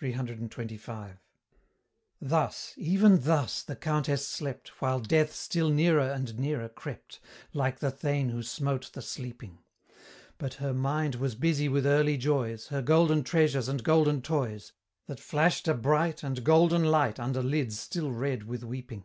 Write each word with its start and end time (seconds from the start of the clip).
CCCXXV. 0.00 1.18
Thus, 2.22 2.72
even 2.78 3.20
thus, 3.20 3.62
the 3.62 3.76
Countess 3.76 4.26
slept, 4.26 4.80
While 4.80 4.98
Death 4.98 5.34
still 5.34 5.68
nearer 5.68 6.10
and 6.10 6.38
nearer 6.38 6.70
crept, 6.70 7.20
Like 7.52 7.80
the 7.80 7.90
Thane 7.90 8.30
who 8.30 8.42
smote 8.42 8.90
the 8.94 9.02
sleeping 9.02 9.58
But 10.38 10.54
her 10.54 10.72
mind 10.72 11.16
was 11.16 11.34
busy 11.34 11.68
with 11.68 11.84
early 11.84 12.16
joys, 12.16 12.68
Her 12.68 12.80
golden 12.80 13.24
treasures 13.24 13.68
and 13.68 13.84
golden 13.84 14.22
toys; 14.22 14.72
That 15.06 15.20
flash'd 15.20 15.68
a 15.68 15.74
bright 15.74 16.22
And 16.22 16.42
golden 16.44 16.84
light 16.84 17.20
Under 17.20 17.42
lids 17.42 17.78
still 17.78 18.10
red 18.10 18.44
with 18.44 18.64
weeping. 18.64 19.04